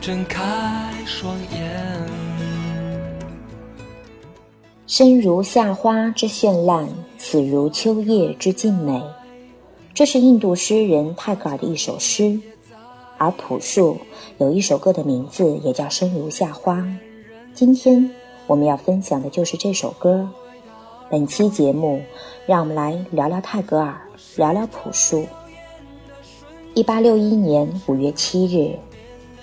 [0.00, 2.08] 睁开双眼。
[4.86, 9.02] 生如夏花之绚烂，死如秋叶之静美。
[9.92, 12.38] 这是印度诗人泰戈尔的一首诗，
[13.18, 13.98] 而朴树
[14.38, 16.78] 有一首歌的名字也叫《生如夏花》。
[17.52, 18.08] 今天
[18.46, 20.28] 我们要分享的就是这首歌。
[21.08, 22.02] 本期节目，
[22.46, 23.94] 让我们来聊聊泰戈尔，
[24.34, 25.24] 聊聊朴树。
[26.74, 28.76] 一八六一年五月七日。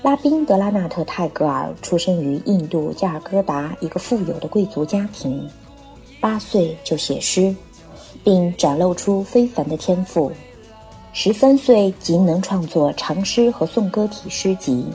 [0.02, 5.50] 拉宾德拉纳特·泰戈尔出生于印度加尔各答一个富有的贵族家庭，
[6.20, 7.56] 八岁就写诗，
[8.26, 10.30] 并展露出非凡的天赋。
[11.14, 14.86] 十三岁即能创作长诗和颂歌体诗集。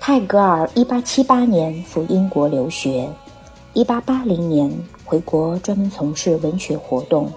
[0.00, 3.08] 泰戈尔1878年赴英国留学
[3.74, 4.72] ，1880年
[5.10, 7.32] 回国专门从事文学活动。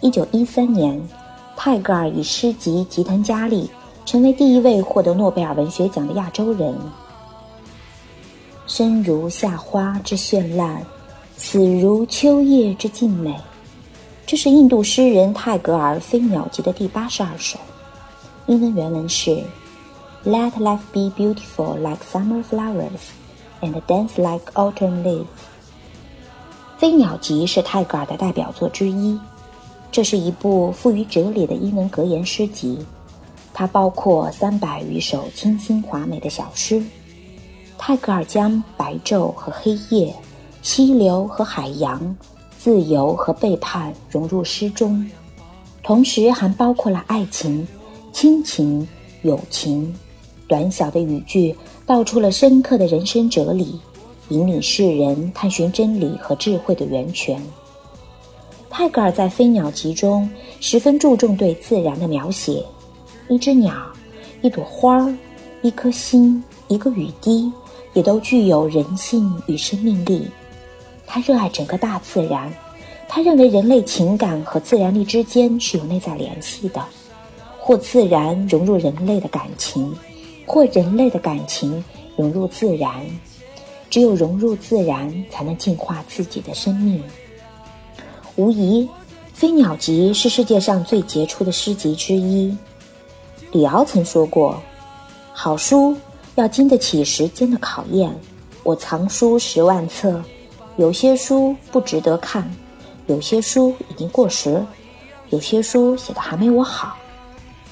[0.00, 1.08] 1913年，
[1.54, 3.64] 泰戈尔以诗集《吉檀迦利》。
[4.06, 6.74] 成为第一位获得诺贝尔文学奖的亚洲人。
[8.66, 10.84] 生如夏花之绚烂，
[11.36, 13.36] 死如秋叶之静美。
[14.26, 17.56] 这是印度诗人泰戈尔《飞鸟集》的第八十二首。
[18.46, 19.44] 英文原文是
[20.24, 23.12] ：Let life be beautiful like summer flowers,
[23.60, 25.24] and dance like autumn leaves。
[26.80, 29.20] 《飞鸟集》是泰戈尔的代表作之一，
[29.92, 32.78] 这是一部富于哲理的英文格言诗集。
[33.52, 36.82] 它包括三百余首清新华美的小诗。
[37.76, 40.16] 泰戈尔将白昼和黑夜、
[40.62, 42.16] 溪流和海洋、
[42.58, 45.06] 自由和背叛融入诗中，
[45.82, 47.68] 同时还包括了爱情、
[48.10, 48.88] 亲情、
[49.20, 49.94] 友情。
[50.48, 51.54] 短小的语句
[51.84, 53.78] 道出了深刻的人生哲理，
[54.30, 57.40] 引领世人探寻真理和智慧的源泉。
[58.70, 60.30] 泰戈尔在《飞鸟集》中
[60.60, 62.64] 十分注重对自然的描写。
[63.28, 63.72] 一只鸟，
[64.42, 65.08] 一朵花，
[65.62, 67.52] 一颗心，一个雨滴，
[67.92, 70.28] 也都具有人性与生命力。
[71.06, 72.52] 他热爱整个大自然，
[73.08, 76.80] 他认为人类情感和自然力之间是有内在联系的，
[77.58, 79.92] 或自然融入人类的感情，
[80.46, 81.84] 或人类的感情
[82.16, 83.04] 融入自然。
[83.90, 87.02] 只有融入自然，才能净化自己的生命。
[88.36, 88.84] 无疑，
[89.34, 92.56] 《飞鸟集》是世界上最杰出的诗集之一。
[93.50, 94.62] 李敖曾说过
[95.34, 95.96] ：“好书
[96.36, 98.14] 要经得起时间的考验。
[98.62, 100.22] 我藏书十万册，
[100.76, 102.48] 有些书不值得看，
[103.08, 104.64] 有些书已经过时，
[105.30, 106.96] 有些书写的还没我好。”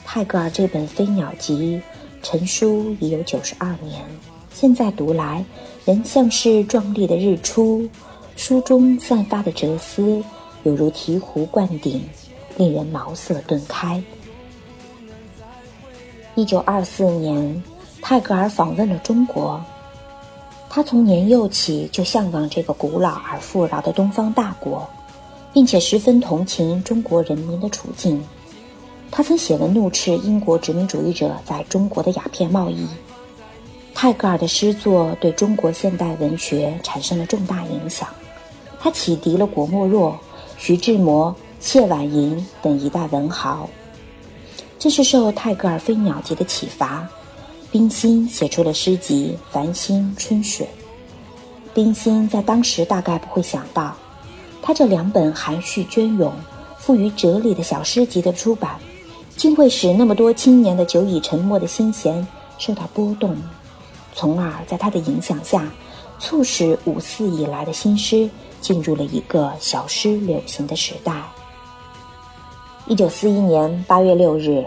[0.04, 1.80] 泰戈尔这本《飞鸟集》
[2.26, 4.02] 成书已有九十二年，
[4.52, 5.44] 现在读来
[5.88, 7.88] 人像是壮丽的日出。
[8.36, 10.22] 书中散发的哲思，
[10.64, 12.06] 犹如醍醐灌顶，
[12.58, 14.02] 令人茅塞顿开。
[16.34, 17.62] 一九二四年，
[18.02, 19.58] 泰戈尔访问了中国。
[20.68, 24.86] 他从年幼起就向往这个古老而富饶的东方大国，
[25.54, 28.22] 并且十分同情中国人民的处境。
[29.10, 32.86] 他曾写文怒斥英国殖民主义者在中国的鸦片贸易。
[34.00, 38.08] 泰戈尔的诗作对中国现代文学产生了重大影响，
[38.78, 40.16] 他启迪了郭沫若、
[40.56, 43.68] 徐志摩、谢婉莹等一代文豪。
[44.78, 47.08] 这是受泰戈尔《飞鸟集》的启发，
[47.72, 50.64] 冰心写出了诗集《繁星春水》。
[51.74, 53.96] 冰心在当时大概不会想到，
[54.62, 56.32] 他这两本含蓄隽永、
[56.78, 58.78] 富于哲理的小诗集的出版，
[59.36, 62.24] 竟会使那么多青年的久已沉默的心弦
[62.58, 63.36] 受到波动，
[64.18, 65.70] 从而在他的影响下，
[66.18, 68.28] 促使五四以来的新诗
[68.60, 71.22] 进入了一个小诗流行的时代。
[72.88, 74.66] 一九四一年八月六日，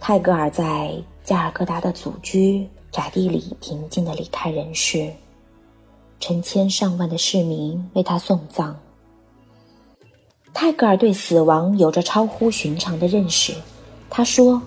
[0.00, 0.90] 泰戈尔在
[1.22, 5.12] 加尔各答的祖居宅地里平静地离开人世，
[6.18, 8.74] 成千上万的市民为他送葬。
[10.54, 13.52] 泰戈尔对死亡有着超乎寻常的认识，
[14.08, 14.62] 他说：“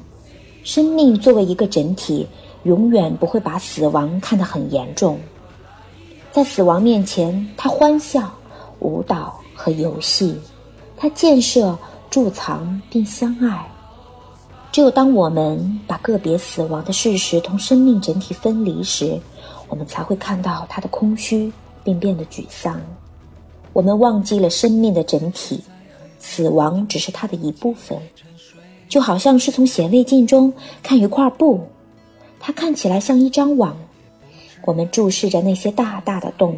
[0.63, 2.27] 生命作为一个整体，
[2.65, 5.17] 永远不会把死亡看得很严重。
[6.31, 8.29] 在死亡面前，他欢笑、
[8.79, 10.37] 舞蹈和游戏，
[10.97, 11.75] 他建设、
[12.11, 13.65] 贮藏并相爱。
[14.71, 19.17] 只有当我们把个别死亡的事实同生命整体分离时，
[19.69, 21.51] 我们才会看到他的空虚，
[21.81, 22.81] 并变得沮丧。
[23.71, 25.63] 我们忘记了生命的整体。”
[26.17, 27.99] 死亡只是它的一部分，
[28.89, 30.51] 就好像是从显微镜中
[30.81, 31.67] 看一块布，
[32.45, 33.75] 它看起来像一张网。
[34.65, 36.55] 我们注视着那些大大的洞，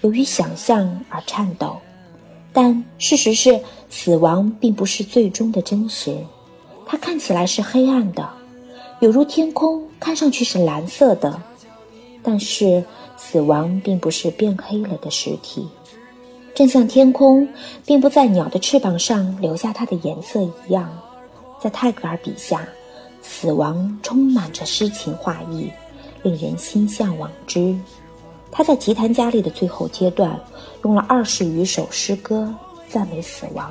[0.00, 1.76] 由于想象而颤抖。
[2.50, 3.60] 但事实是，
[3.90, 6.16] 死亡并不是最终的真实。
[6.86, 8.26] 它看起来是黑暗的，
[9.00, 11.38] 有如天空看上去是蓝色的。
[12.22, 12.82] 但是，
[13.18, 15.68] 死亡并不是变黑了的实体。
[16.54, 17.46] 正像天空
[17.84, 20.90] 并不在鸟的翅膀上留下它的颜色一样，
[21.60, 22.66] 在泰戈尔笔下，
[23.30, 25.70] 死亡充满着诗情画意，
[26.22, 27.78] 令人心向往之。
[28.50, 30.40] 他在吉檀迦利的最后阶段，
[30.82, 32.52] 用了二十余首诗歌
[32.88, 33.70] 赞美死亡，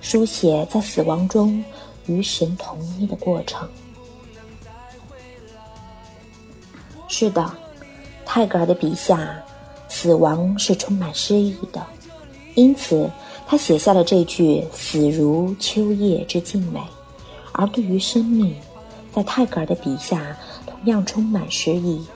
[0.00, 1.64] 书写在死亡中
[2.06, 3.66] 与神同一的过程。
[7.06, 7.50] 是的，
[8.26, 9.42] 泰戈尔的笔下。
[9.90, 11.84] 死亡是充满诗意的，
[12.54, 13.10] 因此
[13.46, 16.80] 他写下了这句“死如秋叶之静美”。
[17.58, 18.54] 而对于生命，
[19.12, 22.06] 在泰戈尔的笔下同样充满诗意，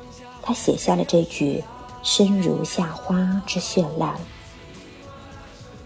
[0.41, 1.65] 他写下了这句
[2.05, 4.15] “生如夏花之绚烂”。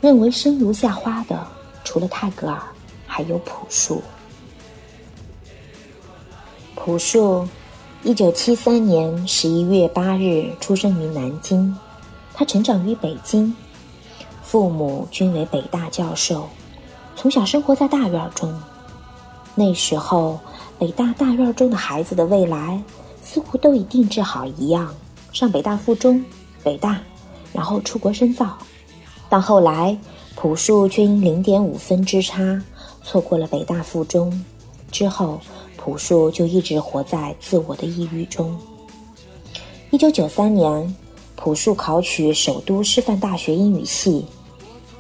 [0.03, 1.47] 认为生如夏花的，
[1.85, 2.63] 除了泰戈尔，
[3.07, 4.03] 还有朴树。
[6.75, 7.49] 朴树。
[8.03, 11.75] 一九七三年十一月八日出生于南京，
[12.35, 13.57] 他成长于北京，
[14.43, 16.47] 父母均为北大教授，
[17.17, 18.55] 从小生活在大院中。
[19.57, 20.39] 那时候，
[20.79, 22.81] 北大大院中的孩子的未来
[23.23, 24.95] 似乎都已定制好一样：
[25.33, 26.25] 上北大附中、
[26.63, 27.01] 北大，
[27.53, 28.57] 然后出国深造。
[29.29, 29.99] 但后来，
[30.37, 32.63] 朴树却因零点五分之差
[33.03, 34.45] 错过了北大附中，
[34.93, 35.41] 之后。
[35.79, 38.59] 朴树就一直活在自我的抑郁中。
[39.91, 40.97] 一九九三年，
[41.37, 44.27] 朴树考取首都师范大学英语系。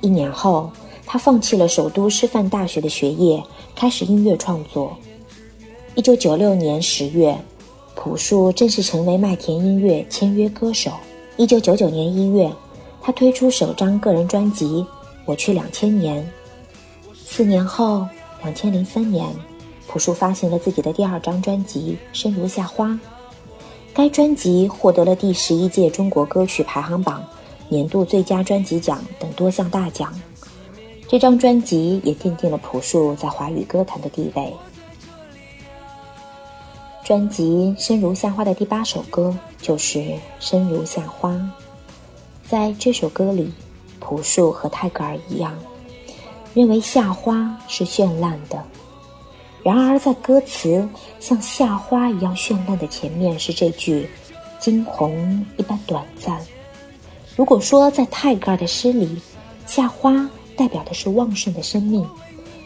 [0.00, 0.70] 一年后，
[1.16, 3.42] 他放弃了首都师范大学的学业，
[3.74, 4.94] 开始音乐创作。
[5.94, 7.34] 一九九六年十月，
[7.94, 10.90] 朴树正式成为麦田音乐签约歌手。
[11.38, 12.52] 一九九九年一月，
[13.00, 14.66] 他推出首张个人专辑
[15.24, 16.22] 《我去两千年》。
[17.24, 18.06] 四年后，
[18.42, 19.26] 两千零三年。
[19.88, 22.88] 朴树发行了自己的第二张专辑《生如夏花》，
[23.94, 27.24] 该专辑获得了第十一届中国歌曲排行榜
[27.70, 30.12] 年度最佳专辑奖等多项大奖。
[31.08, 34.52] 这张专辑也奠定了朴树在华语歌坛的地位。
[37.04, 39.32] 专辑《生如夏花》的第八首歌
[39.62, 40.00] 就是
[40.40, 41.30] 《生如夏花》。
[42.44, 43.52] 在这首歌里，
[44.00, 45.56] 朴树和泰戈尔一样，
[46.54, 48.60] 认为夏花是绚烂的。
[49.62, 50.88] 然而，在歌词
[51.20, 54.08] 像夏花一样绚烂的前面，是这句
[54.58, 56.40] “惊鸿一般短暂”。
[57.36, 59.20] 如果说在泰戈尔的诗里，
[59.66, 62.08] 夏花代表的是旺盛的生命，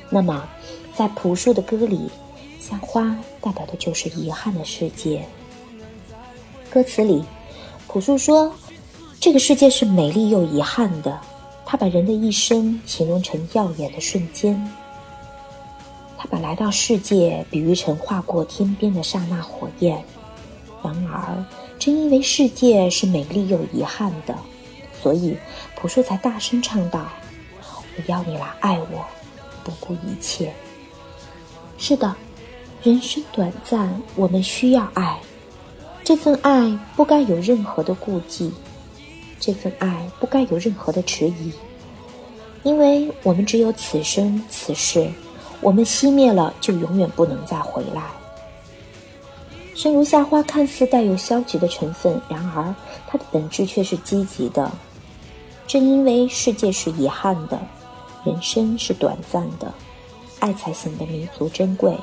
[0.08, 0.48] 那么
[0.94, 2.10] 在朴树的歌里，
[2.60, 5.26] 像花代表的就是遗憾的世界。
[6.70, 7.24] 歌词里，
[7.88, 8.54] 朴树说
[9.18, 11.20] ：“这个世界是美丽又遗憾的。”
[11.66, 14.60] 他把人的一生形容成耀眼的瞬间。
[16.18, 20.02] 他把来到世界比喻成划过天边的刹那火焰。
[20.82, 21.44] 然而，
[21.78, 24.36] 正因为世界是美丽又遗憾的，
[25.00, 25.36] 所以
[25.76, 27.06] 朴树才大声唱道
[28.00, 29.04] ：“我要你来爱我，
[29.62, 30.52] 不顾一切。”
[31.76, 32.14] 是的，
[32.82, 35.18] 人生短暂，我们需要爱。
[36.02, 38.52] 这份爱不该有任何的顾忌，
[39.38, 41.52] 这份爱不该有任何的迟疑，
[42.62, 45.10] 因为我们只有此生此世。
[45.60, 48.02] 我们熄灭了，就永远不能再回来。
[49.74, 52.74] 生如夏花看似带有消极的成分，然而
[53.06, 54.70] 它的本质却是积极的。
[55.66, 57.60] 正因为世界是遗憾的，
[58.24, 59.72] 人生是短暂的，
[60.40, 61.96] 爱才显得弥足珍贵，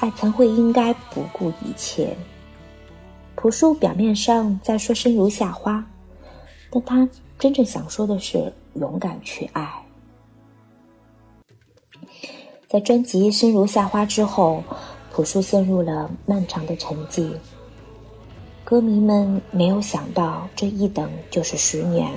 [0.00, 2.16] 爱才会应该不顾一切。
[3.34, 5.84] 朴树表面上在说生如夏花，
[6.70, 9.70] 但他真正想说的是勇敢去爱。
[12.68, 14.62] 在专辑《生如夏花》之后，
[15.12, 17.30] 朴树陷入了漫长的沉寂。
[18.64, 22.10] 歌迷们没有想到，这一等就是十年。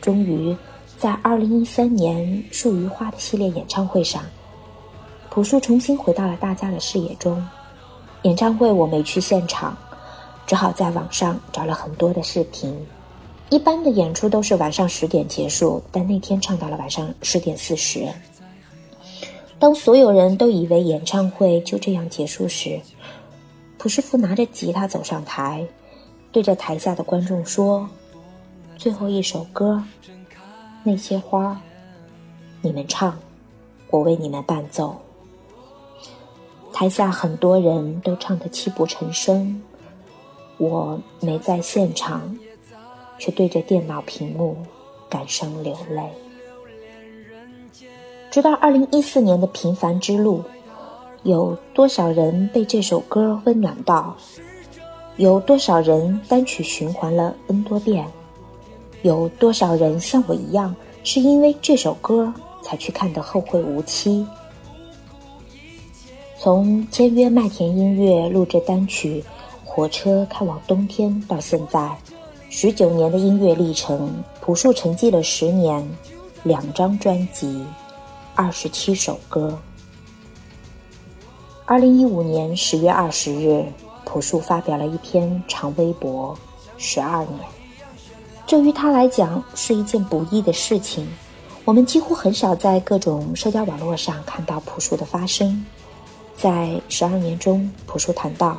[0.00, 0.56] 终于，
[1.00, 4.22] 在二零一三年《树与花》的系列演唱会上，
[5.30, 7.42] 朴树重新回到了大家的视野中。
[8.24, 9.74] 演唱会我没去现场，
[10.46, 12.78] 只好在网上找了很多的视频。
[13.48, 18.06] 一般的演出都是晚上十点结束，但那天唱到了晚上十点四十。
[19.58, 22.78] 当所有人都以为演唱会就这样结束时，
[23.78, 25.66] 朴师傅拿着吉他走上台，
[26.30, 27.88] 对着台下的观众说
[28.76, 29.82] ：“最后一首歌，
[30.82, 31.60] 那些花，
[32.62, 33.18] 你们唱，
[33.90, 34.96] 我为你们伴奏。”
[36.72, 39.62] 台下很多人都唱得泣不成声，
[40.58, 42.36] 我没在现场。
[43.22, 44.56] 却对着电脑屏幕
[45.06, 46.02] 感伤流泪。
[48.30, 50.38] 直到二零一四年的《平凡之路》，
[51.22, 54.16] 有多少人被这首歌温暖到？
[55.18, 58.06] 有多少人单曲循环了 N 多遍？
[59.02, 64.26] 有多少人像我一样，是因为这首歌才去看的《后会无期》？
[66.38, 69.22] 从签约麦田音乐录制单曲
[69.68, 71.96] 《火车开往冬天》到现在。
[72.52, 75.88] 十九年的音乐历程，朴树沉寂了十年，
[76.42, 77.64] 两张专辑，
[78.34, 79.56] 二十七首歌。
[81.64, 83.64] 二零一五年十月二十日，
[84.04, 86.36] 朴树发表了一篇长微博
[86.76, 87.38] ：“十二年，
[88.50, 91.06] 这于他来讲是一件不易的事情。
[91.64, 95.64] 我们几乎很少在各种社交网络上看到朴树的发声。
[96.34, 98.58] 在十二年中，朴树谈到：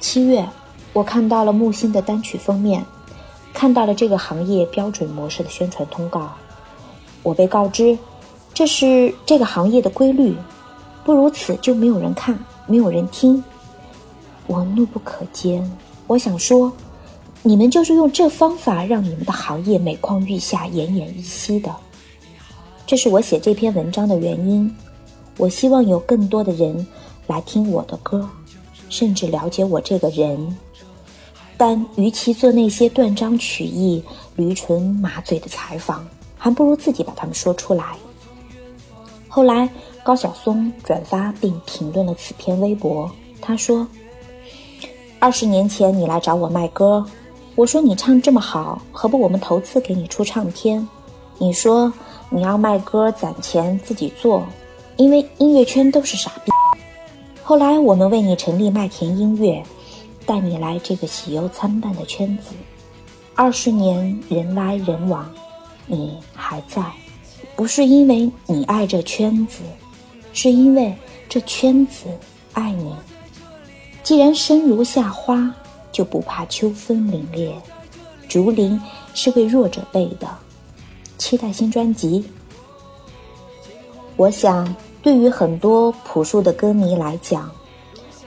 [0.00, 0.44] 七月，
[0.92, 2.84] 我看到了木星的单曲封面。”
[3.54, 6.32] 看到了这个行业标准模式的宣传通告，
[7.22, 7.96] 我被告知，
[8.52, 10.36] 这是这个行业的规律，
[11.04, 12.36] 不如此就没有人看，
[12.66, 13.44] 没有人听。
[14.48, 15.64] 我怒不可遏，
[16.08, 16.72] 我想说，
[17.44, 21.74] 你们就是用这方法让你们的行业每况愈下、奄奄一息的。
[22.86, 24.72] 这是我写这篇文章的原因。
[25.38, 26.86] 我希望有更多的人
[27.26, 28.28] 来听我的歌，
[28.88, 30.56] 甚至了解我这个人。
[31.56, 34.02] 但与其做那些断章取义、
[34.36, 36.06] 驴唇马嘴的采访，
[36.36, 37.84] 还不如自己把它们说出来。
[39.26, 39.68] 后来，
[40.04, 43.10] 高晓松转发并评论了此篇微博。
[43.40, 43.86] 他说
[45.18, 47.04] ：“二十年前你来找我卖歌，
[47.54, 50.86] 我说你唱这么好，何不我们投资给你出唱片？
[51.38, 51.92] 你说
[52.30, 54.46] 你要卖歌攒钱自己做，
[54.96, 56.50] 因为音乐圈都是傻逼。
[57.42, 59.62] 后来我们为你成立麦田音乐。”
[60.24, 62.54] 带你来这个喜忧参半的圈子，
[63.34, 65.28] 二十年人来人往，
[65.84, 66.80] 你还在，
[67.56, 69.58] 不是因为你爱这圈子，
[70.32, 70.94] 是因为
[71.28, 72.06] 这圈子
[72.52, 72.94] 爱你。
[74.04, 75.52] 既然生如夏花，
[75.92, 77.52] 就不怕秋风凛冽。
[78.28, 78.80] 竹林
[79.14, 80.26] 是为弱者备的，
[81.18, 82.24] 期待新专辑。
[84.16, 87.50] 我想，对于很多朴树的歌迷来讲。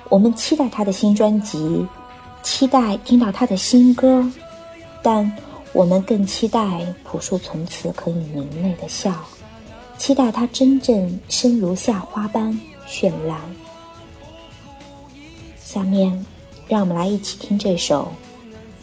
[0.10, 1.84] 我们期待他的新专辑，
[2.44, 4.24] 期待听到他的新歌，
[5.02, 5.30] 但
[5.74, 9.12] 我们更期待朴树从此可以明媚的笑，
[9.98, 12.58] 期待他真正生如夏花般
[12.88, 13.40] 绚烂。
[15.60, 16.24] 下面，
[16.68, 18.12] 让我们来一起听这首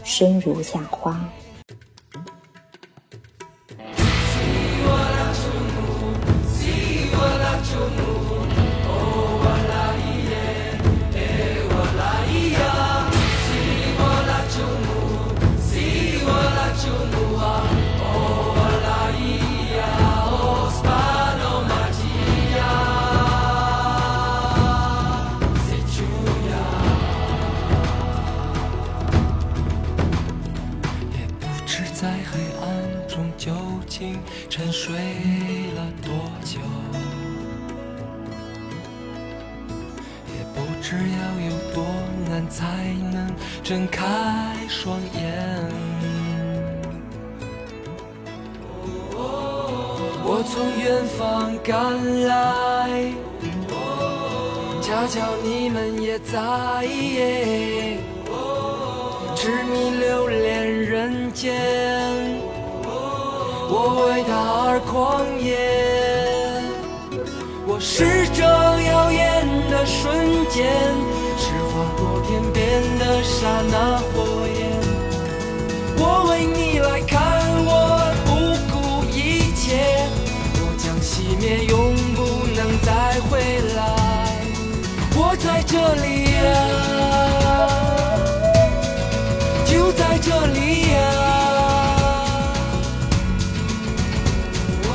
[0.08, 1.12] 《生如夏花》。
[55.02, 56.38] 恰巧你们也在，
[59.34, 61.52] 痴迷留恋人间。
[63.68, 64.30] 我为他
[64.70, 65.58] 而狂野，
[67.66, 70.70] 我是这耀眼的瞬间，
[71.36, 74.70] 是划过天边的刹那火焰。
[75.98, 78.30] 我为你来看，我不
[78.70, 80.06] 顾一切，
[80.60, 81.66] 我将熄灭，
[85.44, 86.42] 在这里呀。
[89.66, 90.96] 就在这里呀。
[94.84, 94.88] 喔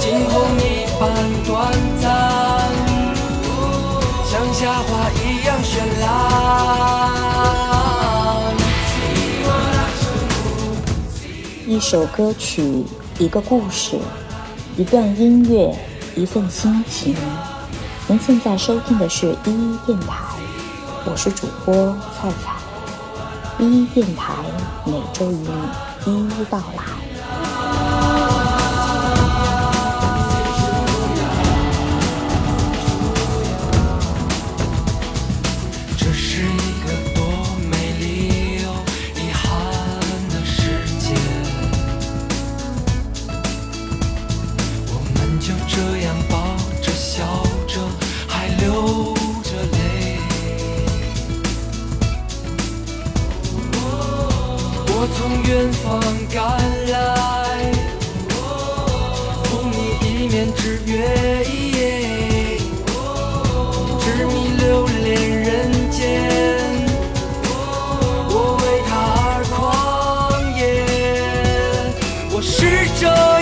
[0.00, 0.62] 惊鸿一
[0.98, 1.02] 般
[1.46, 1.48] 短
[2.00, 2.04] 暂
[4.24, 4.88] 像夏花
[5.22, 6.06] 一样绚烂。
[11.68, 12.84] 一首歌曲
[13.18, 13.98] 一个故事
[14.76, 15.74] 一段音乐
[16.16, 17.14] 一份心情。
[18.08, 20.14] 您现在收听的是一一电台，
[21.06, 21.74] 我是主播
[22.14, 22.54] 菜菜。
[23.58, 24.32] 一一电台
[24.84, 25.48] 每周与
[26.04, 27.05] 你一一到来。
[72.66, 73.35] 执着。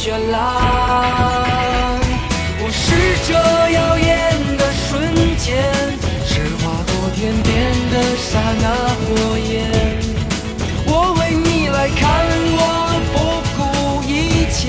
[0.00, 0.38] 绚烂。
[2.62, 2.86] 我是
[3.26, 4.08] 这耀眼
[4.56, 4.86] 的瞬
[5.36, 5.46] 间。
[6.24, 7.50] 是划过天边
[7.90, 8.64] 的刹那
[9.02, 9.06] 火
[9.50, 9.50] 焰，
[10.86, 12.06] 我为你来看，
[12.54, 12.62] 我
[13.12, 13.16] 不
[13.56, 13.60] 顾
[14.06, 14.62] 一切，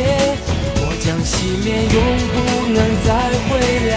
[0.82, 1.32] 我将熄
[1.64, 1.98] 灭，永
[2.34, 2.36] 不
[2.74, 3.08] 能再
[3.46, 3.50] 回
[3.92, 3.94] 来，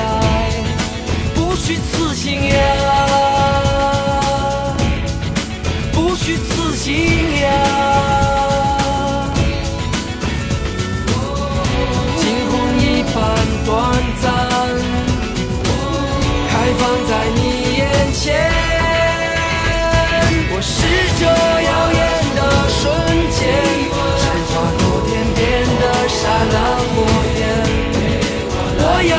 [1.34, 2.54] 不虚此行呀，
[5.92, 6.92] 不虚此行
[7.40, 7.48] 呀，
[13.64, 13.70] 短
[14.20, 14.24] 暂，
[16.48, 17.40] 开放在你
[17.78, 17.80] 眼。
[18.12, 18.28] 前，
[20.50, 20.74] 我是
[21.18, 22.00] 这耀眼
[22.36, 22.80] 的瞬
[23.32, 23.40] 间，
[24.20, 25.40] 是划过天边
[25.80, 26.20] 的刹
[26.52, 26.54] 那
[26.92, 26.94] 火
[27.40, 27.42] 焰。
[28.78, 29.12] 我要